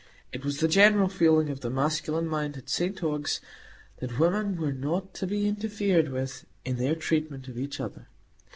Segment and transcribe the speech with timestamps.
[0.33, 3.39] It was the general feeling of the masculine mind at St Ogg's
[3.97, 8.07] that women were not to be interfered with in their treatment of each other.